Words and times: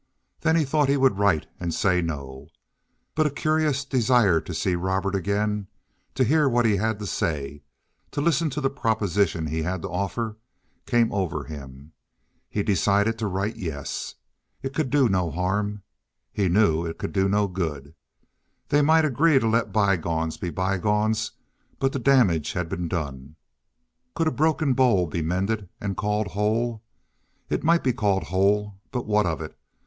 Then 0.39 0.55
he 0.55 0.65
thought 0.65 0.89
he 0.89 0.97
would 0.97 1.19
write 1.19 1.45
and 1.59 1.71
say 1.75 2.01
no. 2.01 2.47
But 3.13 3.27
a 3.27 3.29
curious 3.29 3.85
desire 3.85 4.41
to 4.41 4.51
see 4.51 4.73
Robert 4.73 5.13
again, 5.13 5.67
to 6.15 6.23
hear 6.23 6.49
what 6.49 6.65
he 6.65 6.77
had 6.77 6.97
to 6.97 7.05
say, 7.05 7.61
to 8.09 8.19
listen 8.19 8.49
to 8.49 8.61
the 8.61 8.71
proposition 8.71 9.45
he 9.45 9.61
had 9.61 9.83
to 9.83 9.89
offer, 9.89 10.37
came 10.87 11.13
over 11.13 11.43
him; 11.43 11.91
he 12.49 12.63
decided 12.63 13.19
to 13.19 13.27
write 13.27 13.57
yes. 13.57 14.15
It 14.63 14.73
could 14.73 14.89
do 14.89 15.07
no 15.07 15.29
harm. 15.29 15.83
He 16.33 16.49
knew 16.49 16.83
it 16.83 16.97
could 16.97 17.13
do 17.13 17.29
no 17.29 17.47
good. 17.47 17.93
They 18.69 18.81
might 18.81 19.05
agree 19.05 19.37
to 19.37 19.47
let 19.47 19.71
by 19.71 19.97
gones 19.97 20.35
be 20.35 20.49
by 20.49 20.79
gones, 20.79 21.33
but 21.77 21.93
the 21.93 21.99
damage 21.99 22.53
had 22.53 22.69
been 22.69 22.87
done. 22.87 23.35
Could 24.15 24.27
a 24.27 24.31
broken 24.31 24.73
bowl 24.73 25.05
be 25.05 25.21
mended 25.21 25.69
and 25.79 25.95
called 25.95 26.29
whole? 26.29 26.81
It 27.49 27.63
might 27.63 27.83
be 27.83 27.93
called 27.93 28.23
whole, 28.23 28.79
but 28.91 29.05
what 29.05 29.27
of 29.27 29.41
it? 29.41 29.55